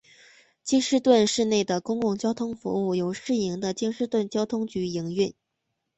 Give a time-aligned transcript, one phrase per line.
[0.63, 5.31] 京士顿市内的公共交通服务由市营的京士顿交通局营运。